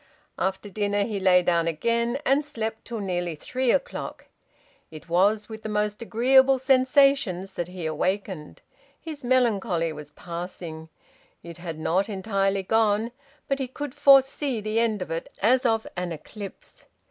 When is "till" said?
2.85-2.99